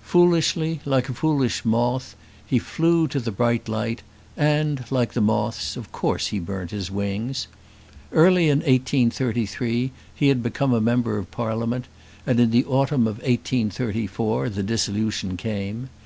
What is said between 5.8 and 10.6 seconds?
course he burnt his wings. Early in 1833 he had